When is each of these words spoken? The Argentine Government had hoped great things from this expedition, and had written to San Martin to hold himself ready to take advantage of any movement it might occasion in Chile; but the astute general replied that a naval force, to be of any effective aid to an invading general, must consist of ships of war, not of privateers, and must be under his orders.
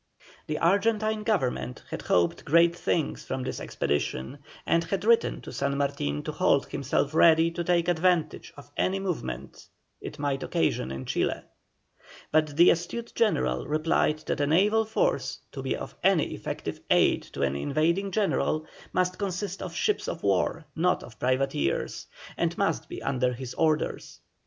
The 0.47 0.57
Argentine 0.57 1.21
Government 1.21 1.83
had 1.91 2.01
hoped 2.01 2.43
great 2.43 2.75
things 2.75 3.23
from 3.23 3.43
this 3.43 3.59
expedition, 3.59 4.39
and 4.65 4.83
had 4.85 5.05
written 5.05 5.41
to 5.41 5.51
San 5.53 5.77
Martin 5.77 6.23
to 6.23 6.31
hold 6.31 6.65
himself 6.65 7.13
ready 7.13 7.51
to 7.51 7.63
take 7.63 7.87
advantage 7.87 8.51
of 8.57 8.71
any 8.77 8.97
movement 8.99 9.67
it 10.01 10.17
might 10.17 10.41
occasion 10.41 10.91
in 10.91 11.05
Chile; 11.05 11.43
but 12.31 12.57
the 12.57 12.71
astute 12.71 13.11
general 13.13 13.67
replied 13.67 14.17
that 14.25 14.41
a 14.41 14.47
naval 14.47 14.85
force, 14.85 15.37
to 15.51 15.61
be 15.61 15.75
of 15.75 15.93
any 16.03 16.33
effective 16.33 16.81
aid 16.89 17.21
to 17.21 17.43
an 17.43 17.55
invading 17.55 18.09
general, 18.09 18.65
must 18.93 19.19
consist 19.19 19.61
of 19.61 19.75
ships 19.75 20.07
of 20.07 20.23
war, 20.23 20.65
not 20.75 21.03
of 21.03 21.19
privateers, 21.19 22.07
and 22.37 22.57
must 22.57 22.89
be 22.89 23.03
under 23.03 23.33
his 23.33 23.53
orders. 23.53 24.19